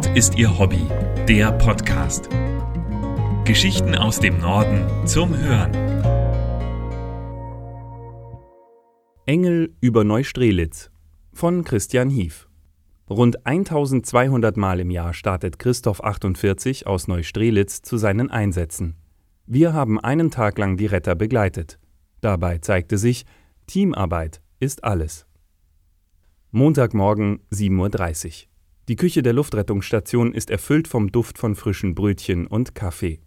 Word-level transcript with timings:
Nord 0.00 0.16
ist 0.16 0.38
ihr 0.38 0.58
Hobby, 0.58 0.86
der 1.28 1.52
Podcast. 1.52 2.30
Geschichten 3.44 3.94
aus 3.94 4.18
dem 4.18 4.38
Norden 4.38 5.06
zum 5.06 5.36
Hören. 5.36 5.74
Engel 9.26 9.74
über 9.82 10.04
Neustrelitz 10.04 10.90
von 11.34 11.64
Christian 11.64 12.08
Hief. 12.08 12.48
Rund 13.10 13.44
1200 13.44 14.56
Mal 14.56 14.80
im 14.80 14.90
Jahr 14.90 15.12
startet 15.12 15.58
Christoph 15.58 16.02
48 16.02 16.86
aus 16.86 17.06
Neustrelitz 17.06 17.82
zu 17.82 17.98
seinen 17.98 18.30
Einsätzen. 18.30 18.96
Wir 19.44 19.74
haben 19.74 20.00
einen 20.00 20.30
Tag 20.30 20.56
lang 20.56 20.78
die 20.78 20.86
Retter 20.86 21.14
begleitet. 21.14 21.78
Dabei 22.22 22.56
zeigte 22.56 22.96
sich, 22.96 23.26
Teamarbeit 23.66 24.40
ist 24.60 24.82
alles. 24.82 25.26
Montagmorgen 26.52 27.40
7.30 27.52 28.44
Uhr. 28.44 28.49
Die 28.90 28.96
Küche 28.96 29.22
der 29.22 29.34
Luftrettungsstation 29.34 30.32
ist 30.32 30.50
erfüllt 30.50 30.88
vom 30.88 31.12
Duft 31.12 31.38
von 31.38 31.54
frischen 31.54 31.94
Brötchen 31.94 32.48
und 32.48 32.74
Kaffee. 32.74 33.20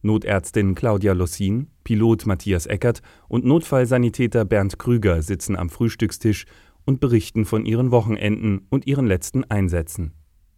Notärztin 0.00 0.74
Claudia 0.74 1.12
Lossin, 1.12 1.68
Pilot 1.84 2.24
Matthias 2.24 2.64
Eckert 2.64 3.02
und 3.28 3.44
Notfallsanitäter 3.44 4.46
Bernd 4.46 4.78
Krüger 4.78 5.20
sitzen 5.20 5.54
am 5.54 5.68
Frühstückstisch 5.68 6.46
und 6.86 6.98
berichten 7.00 7.44
von 7.44 7.66
ihren 7.66 7.90
Wochenenden 7.90 8.66
und 8.70 8.86
ihren 8.86 9.06
letzten 9.06 9.44
Einsätzen. 9.44 10.14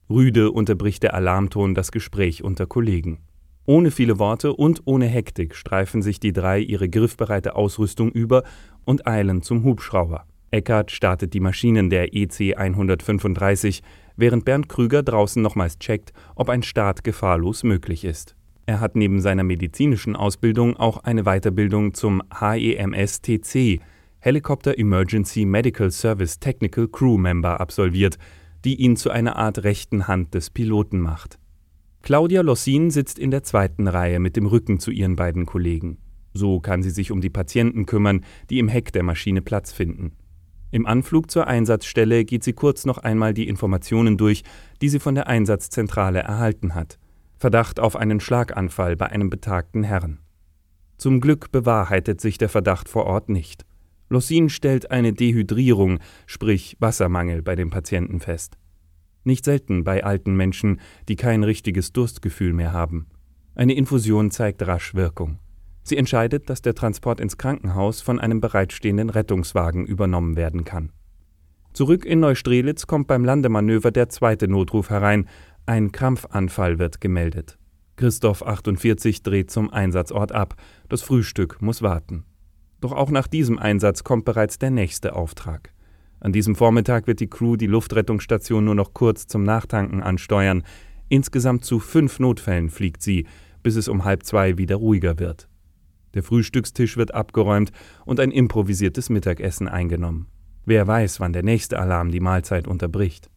Rüde 0.08 0.52
unterbricht 0.52 1.02
der 1.02 1.14
Alarmton 1.14 1.74
das 1.74 1.90
Gespräch 1.90 2.44
unter 2.44 2.68
Kollegen. 2.68 3.24
Ohne 3.66 3.90
viele 3.90 4.20
Worte 4.20 4.52
und 4.52 4.82
ohne 4.84 5.06
Hektik 5.06 5.56
streifen 5.56 6.00
sich 6.00 6.20
die 6.20 6.32
drei 6.32 6.60
ihre 6.60 6.88
griffbereite 6.88 7.56
Ausrüstung 7.56 8.12
über 8.12 8.44
und 8.84 9.08
eilen 9.08 9.42
zum 9.42 9.64
Hubschrauber. 9.64 10.28
Eckert 10.54 10.92
startet 10.92 11.34
die 11.34 11.40
Maschinen 11.40 11.90
der 11.90 12.14
EC 12.14 12.56
135, 12.56 13.82
während 14.14 14.44
Bernd 14.44 14.68
Krüger 14.68 15.02
draußen 15.02 15.42
nochmals 15.42 15.80
checkt, 15.80 16.12
ob 16.36 16.48
ein 16.48 16.62
Start 16.62 17.02
gefahrlos 17.02 17.64
möglich 17.64 18.04
ist. 18.04 18.36
Er 18.64 18.78
hat 18.78 18.94
neben 18.94 19.20
seiner 19.20 19.42
medizinischen 19.42 20.14
Ausbildung 20.14 20.76
auch 20.76 20.98
eine 20.98 21.24
Weiterbildung 21.24 21.92
zum 21.92 22.22
HEMS-TC, 22.32 23.80
Helicopter 24.20 24.78
Emergency 24.78 25.44
Medical 25.44 25.90
Service 25.90 26.38
Technical 26.38 26.86
Crew 26.86 27.18
Member, 27.18 27.60
absolviert, 27.60 28.16
die 28.64 28.76
ihn 28.76 28.94
zu 28.94 29.10
einer 29.10 29.34
Art 29.34 29.64
rechten 29.64 30.06
Hand 30.06 30.34
des 30.34 30.50
Piloten 30.50 31.00
macht. 31.00 31.36
Claudia 32.02 32.42
Lossin 32.42 32.92
sitzt 32.92 33.18
in 33.18 33.32
der 33.32 33.42
zweiten 33.42 33.88
Reihe 33.88 34.20
mit 34.20 34.36
dem 34.36 34.46
Rücken 34.46 34.78
zu 34.78 34.92
ihren 34.92 35.16
beiden 35.16 35.46
Kollegen. 35.46 35.98
So 36.32 36.60
kann 36.60 36.84
sie 36.84 36.90
sich 36.90 37.10
um 37.10 37.20
die 37.20 37.30
Patienten 37.30 37.86
kümmern, 37.86 38.24
die 38.50 38.60
im 38.60 38.68
Heck 38.68 38.92
der 38.92 39.02
Maschine 39.02 39.42
Platz 39.42 39.72
finden. 39.72 40.12
Im 40.74 40.86
Anflug 40.86 41.30
zur 41.30 41.46
Einsatzstelle 41.46 42.24
geht 42.24 42.42
sie 42.42 42.52
kurz 42.52 42.84
noch 42.84 42.98
einmal 42.98 43.32
die 43.32 43.46
Informationen 43.46 44.18
durch, 44.18 44.42
die 44.82 44.88
sie 44.88 44.98
von 44.98 45.14
der 45.14 45.28
Einsatzzentrale 45.28 46.18
erhalten 46.18 46.74
hat. 46.74 46.98
Verdacht 47.36 47.78
auf 47.78 47.94
einen 47.94 48.18
Schlaganfall 48.18 48.96
bei 48.96 49.06
einem 49.06 49.30
betagten 49.30 49.84
Herrn. 49.84 50.18
Zum 50.96 51.20
Glück 51.20 51.52
bewahrheitet 51.52 52.20
sich 52.20 52.38
der 52.38 52.48
Verdacht 52.48 52.88
vor 52.88 53.04
Ort 53.06 53.28
nicht. 53.28 53.64
Lossin 54.08 54.48
stellt 54.48 54.90
eine 54.90 55.12
Dehydrierung, 55.12 56.00
sprich 56.26 56.76
Wassermangel 56.80 57.42
bei 57.42 57.54
dem 57.54 57.70
Patienten 57.70 58.18
fest. 58.18 58.58
Nicht 59.22 59.44
selten 59.44 59.84
bei 59.84 60.02
alten 60.02 60.34
Menschen, 60.34 60.80
die 61.08 61.14
kein 61.14 61.44
richtiges 61.44 61.92
Durstgefühl 61.92 62.52
mehr 62.52 62.72
haben. 62.72 63.06
Eine 63.54 63.74
Infusion 63.74 64.32
zeigt 64.32 64.66
rasch 64.66 64.96
Wirkung. 64.96 65.38
Sie 65.84 65.98
entscheidet, 65.98 66.48
dass 66.48 66.62
der 66.62 66.74
Transport 66.74 67.20
ins 67.20 67.36
Krankenhaus 67.36 68.00
von 68.00 68.18
einem 68.18 68.40
bereitstehenden 68.40 69.10
Rettungswagen 69.10 69.84
übernommen 69.84 70.34
werden 70.34 70.64
kann. 70.64 70.90
Zurück 71.74 72.06
in 72.06 72.20
Neustrelitz 72.20 72.86
kommt 72.86 73.06
beim 73.06 73.24
Landemanöver 73.24 73.90
der 73.90 74.08
zweite 74.08 74.48
Notruf 74.48 74.88
herein. 74.90 75.28
Ein 75.66 75.92
Krampfanfall 75.92 76.78
wird 76.78 77.00
gemeldet. 77.00 77.58
Christoph 77.96 78.44
48 78.44 79.22
dreht 79.22 79.50
zum 79.50 79.70
Einsatzort 79.70 80.32
ab. 80.32 80.56
Das 80.88 81.02
Frühstück 81.02 81.60
muss 81.60 81.82
warten. 81.82 82.24
Doch 82.80 82.92
auch 82.92 83.10
nach 83.10 83.26
diesem 83.26 83.58
Einsatz 83.58 84.04
kommt 84.04 84.24
bereits 84.24 84.58
der 84.58 84.70
nächste 84.70 85.14
Auftrag. 85.14 85.72
An 86.20 86.32
diesem 86.32 86.54
Vormittag 86.56 87.06
wird 87.06 87.20
die 87.20 87.28
Crew 87.28 87.56
die 87.56 87.66
Luftrettungsstation 87.66 88.64
nur 88.64 88.74
noch 88.74 88.94
kurz 88.94 89.26
zum 89.26 89.42
Nachtanken 89.44 90.02
ansteuern. 90.02 90.62
Insgesamt 91.08 91.64
zu 91.64 91.78
fünf 91.78 92.18
Notfällen 92.18 92.70
fliegt 92.70 93.02
sie, 93.02 93.26
bis 93.62 93.76
es 93.76 93.88
um 93.88 94.04
halb 94.04 94.22
zwei 94.24 94.56
wieder 94.56 94.76
ruhiger 94.76 95.18
wird. 95.18 95.48
Der 96.14 96.22
Frühstückstisch 96.22 96.96
wird 96.96 97.14
abgeräumt 97.14 97.72
und 98.04 98.20
ein 98.20 98.30
improvisiertes 98.30 99.10
Mittagessen 99.10 99.68
eingenommen. 99.68 100.28
Wer 100.64 100.86
weiß, 100.86 101.20
wann 101.20 101.32
der 101.32 101.42
nächste 101.42 101.78
Alarm 101.78 102.10
die 102.10 102.20
Mahlzeit 102.20 102.66
unterbricht. 102.66 103.30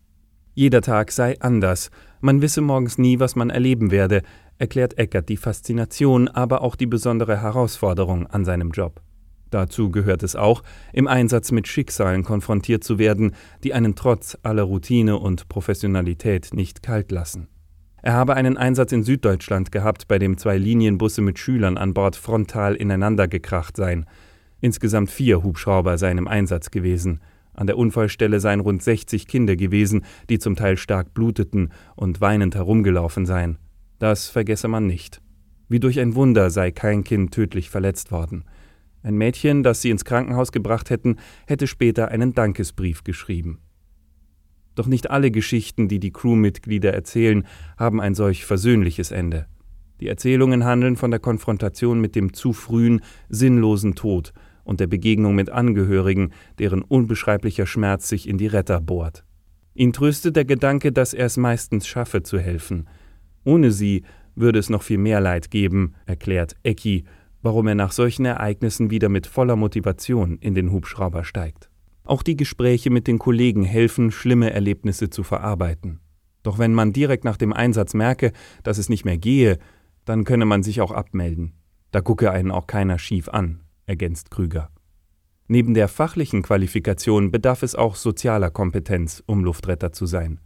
Jeder 0.54 0.82
Tag 0.82 1.12
sei 1.12 1.40
anders, 1.42 1.92
man 2.22 2.42
wisse 2.42 2.62
morgens 2.62 2.98
nie, 2.98 3.20
was 3.20 3.36
man 3.36 3.50
erleben 3.50 3.92
werde, 3.92 4.24
erklärt 4.58 4.98
Eckert 4.98 5.30
die 5.30 5.38
Faszination, 5.38 6.28
aber 6.28 6.62
auch 6.62 6.76
die 6.76 6.88
besondere 6.88 7.42
Herausforderung 7.42 8.26
an 8.28 8.46
seinem 8.46 8.72
Job. 8.72 9.02
Dazu 9.50 9.92
gehört 9.92 10.24
es 10.24 10.36
auch, 10.36 10.64
im 10.94 11.08
Einsatz 11.08 11.52
mit 11.52 11.68
Schicksalen 11.68 12.24
konfrontiert 12.24 12.84
zu 12.84 12.98
werden, 12.98 13.36
die 13.64 13.74
einen 13.74 13.96
trotz 13.96 14.38
aller 14.44 14.64
Routine 14.64 15.18
und 15.18 15.48
Professionalität 15.48 16.50
nicht 16.54 16.82
kalt 16.82 17.12
lassen. 17.12 17.48
Er 18.08 18.14
habe 18.14 18.36
einen 18.38 18.56
Einsatz 18.56 18.94
in 18.94 19.04
Süddeutschland 19.04 19.70
gehabt, 19.70 20.08
bei 20.08 20.18
dem 20.18 20.38
zwei 20.38 20.58
Linienbusse 20.58 21.22
mit 21.22 21.40
Schülern 21.40 21.78
an 21.78 21.94
Bord 21.94 22.16
frontal 22.16 22.74
ineinander 22.74 23.28
gekracht 23.28 23.76
seien. 23.76 24.06
Insgesamt 24.62 25.12
vier 25.12 25.44
Hubschrauber 25.44 25.98
seien 25.98 26.18
im 26.18 26.30
Einsatz 26.30 26.72
gewesen. 26.72 27.20
An 27.54 27.68
der 27.68 27.78
Unfallstelle 27.78 28.40
seien 28.40 28.62
rund 28.62 28.82
60 28.82 29.28
Kinder 29.28 29.58
gewesen, 29.58 30.06
die 30.30 30.40
zum 30.40 30.56
Teil 30.56 30.78
stark 30.78 31.14
bluteten 31.14 31.74
und 31.98 32.22
weinend 32.22 32.56
herumgelaufen 32.56 33.26
seien. 33.26 33.58
Das 34.00 34.30
vergesse 34.30 34.70
man 34.70 34.88
nicht. 34.88 35.22
Wie 35.68 35.82
durch 35.82 36.00
ein 36.00 36.16
Wunder 36.16 36.50
sei 36.50 36.72
kein 36.72 37.04
Kind 37.04 37.34
tödlich 37.34 37.70
verletzt 37.70 38.14
worden. 38.14 38.46
Ein 39.04 39.18
Mädchen, 39.18 39.64
das 39.64 39.82
sie 39.82 39.90
ins 39.90 40.06
Krankenhaus 40.06 40.54
gebracht 40.54 40.92
hätten, 40.92 41.18
hätte 41.46 41.68
später 41.68 42.08
einen 42.08 42.34
Dankesbrief 42.34 43.04
geschrieben. 43.04 43.60
Doch 44.78 44.86
nicht 44.86 45.10
alle 45.10 45.32
Geschichten, 45.32 45.88
die 45.88 46.00
die 46.00 46.12
Crewmitglieder 46.12 46.94
erzählen, 46.94 47.48
haben 47.80 48.00
ein 48.00 48.14
solch 48.14 48.46
versöhnliches 48.46 49.10
Ende. 49.10 49.48
Die 50.00 50.08
Erzählungen 50.08 50.66
handeln 50.66 50.98
von 50.98 51.10
der 51.10 51.20
Konfrontation 51.20 52.00
mit 52.00 52.16
dem 52.16 52.32
zu 52.32 52.54
frühen, 52.54 53.02
sinnlosen 53.28 53.96
Tod 53.96 54.34
und 54.64 54.80
der 54.80 54.86
Begegnung 54.86 55.34
mit 55.34 55.50
Angehörigen, 55.50 56.32
deren 56.60 56.84
unbeschreiblicher 56.84 57.66
Schmerz 57.66 58.08
sich 58.08 58.30
in 58.30 58.38
die 58.38 58.46
Retter 58.46 58.80
bohrt. 58.80 59.24
Ihn 59.74 59.94
tröstet 59.94 60.36
der 60.36 60.46
Gedanke, 60.46 60.92
dass 60.92 61.16
er 61.16 61.26
es 61.26 61.38
meistens 61.38 61.88
schaffe 61.88 62.22
zu 62.22 62.38
helfen. 62.38 62.88
Ohne 63.44 63.72
sie 63.72 64.04
würde 64.36 64.60
es 64.60 64.70
noch 64.70 64.84
viel 64.84 65.00
mehr 65.00 65.22
Leid 65.22 65.50
geben, 65.50 65.96
erklärt 66.06 66.56
Ecki, 66.62 67.06
warum 67.42 67.66
er 67.66 67.76
nach 67.76 67.92
solchen 67.92 68.26
Ereignissen 68.26 68.92
wieder 68.92 69.10
mit 69.10 69.26
voller 69.26 69.56
Motivation 69.56 70.38
in 70.38 70.54
den 70.54 70.72
Hubschrauber 70.72 71.24
steigt. 71.24 71.72
Auch 72.08 72.24
die 72.24 72.38
Gespräche 72.38 72.90
mit 72.90 73.06
den 73.06 73.20
Kollegen 73.20 73.64
helfen, 73.64 74.12
schlimme 74.12 74.52
Erlebnisse 74.52 75.10
zu 75.10 75.24
verarbeiten. 75.24 76.00
Doch 76.42 76.58
wenn 76.58 76.74
man 76.74 76.94
direkt 76.94 77.26
nach 77.26 77.36
dem 77.36 77.52
Einsatz 77.52 77.94
merke, 77.94 78.32
dass 78.64 78.78
es 78.78 78.88
nicht 78.88 79.04
mehr 79.04 79.18
gehe, 79.18 79.58
dann 80.06 80.24
könne 80.24 80.46
man 80.46 80.64
sich 80.64 80.80
auch 80.80 80.92
abmelden. 80.92 81.52
Da 81.92 82.00
gucke 82.00 82.32
einen 82.32 82.52
auch 82.52 82.66
keiner 82.66 82.98
schief 82.98 83.28
an, 83.28 83.60
ergänzt 83.88 84.32
Krüger. 84.32 84.70
Neben 85.50 85.74
der 85.74 85.90
fachlichen 85.90 86.44
Qualifikation 86.44 87.30
bedarf 87.30 87.62
es 87.62 87.76
auch 87.76 87.98
sozialer 87.98 88.52
Kompetenz, 88.52 89.22
um 89.26 89.44
Luftretter 89.44 89.92
zu 89.92 90.06
sein. 90.06 90.40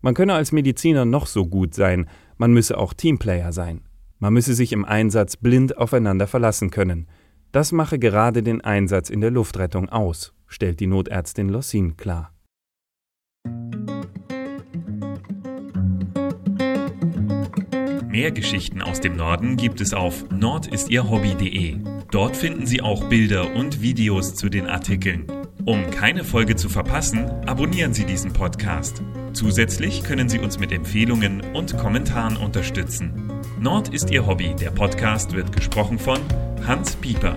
Man 0.00 0.14
könne 0.14 0.34
als 0.34 0.52
Mediziner 0.52 1.04
noch 1.04 1.26
so 1.26 1.46
gut 1.46 1.74
sein, 1.74 2.08
man 2.36 2.52
müsse 2.52 2.78
auch 2.78 2.94
Teamplayer 2.94 3.52
sein. 3.52 3.80
Man 4.20 4.32
müsse 4.32 4.54
sich 4.54 4.72
im 4.72 4.84
Einsatz 4.84 5.36
blind 5.36 5.78
aufeinander 5.78 6.28
verlassen 6.28 6.70
können. 6.70 7.08
Das 7.50 7.72
mache 7.72 7.98
gerade 7.98 8.44
den 8.44 8.60
Einsatz 8.60 9.10
in 9.10 9.20
der 9.20 9.32
Luftrettung 9.32 9.88
aus 9.88 10.32
stellt 10.48 10.80
die 10.80 10.86
Notärztin 10.86 11.48
Lossin 11.48 11.96
klar. 11.96 12.32
Mehr 18.08 18.32
Geschichten 18.32 18.82
aus 18.82 19.00
dem 19.00 19.14
Norden 19.14 19.56
gibt 19.56 19.80
es 19.80 19.94
auf 19.94 20.28
nordistierhobby.de. 20.30 21.76
Dort 22.10 22.36
finden 22.36 22.66
Sie 22.66 22.80
auch 22.82 23.04
Bilder 23.04 23.54
und 23.54 23.80
Videos 23.80 24.34
zu 24.34 24.48
den 24.48 24.66
Artikeln. 24.66 25.26
Um 25.64 25.90
keine 25.90 26.24
Folge 26.24 26.56
zu 26.56 26.68
verpassen, 26.68 27.26
abonnieren 27.46 27.92
Sie 27.92 28.04
diesen 28.04 28.32
Podcast. 28.32 29.02
Zusätzlich 29.34 30.02
können 30.02 30.28
Sie 30.28 30.38
uns 30.38 30.58
mit 30.58 30.72
Empfehlungen 30.72 31.42
und 31.54 31.76
Kommentaren 31.76 32.36
unterstützen. 32.36 33.30
Nord 33.60 33.92
ist 33.94 34.10
Ihr 34.10 34.26
Hobby. 34.26 34.54
Der 34.58 34.70
Podcast 34.70 35.34
wird 35.34 35.54
gesprochen 35.54 35.98
von 35.98 36.18
Hans 36.66 36.96
Pieper. 36.96 37.36